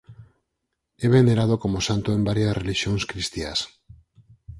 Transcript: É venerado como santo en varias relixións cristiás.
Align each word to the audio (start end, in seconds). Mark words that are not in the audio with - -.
É 1.05 1.07
venerado 1.17 1.55
como 1.63 1.85
santo 1.89 2.07
en 2.15 2.21
varias 2.29 2.57
relixións 2.61 3.03
cristiás. 3.11 3.59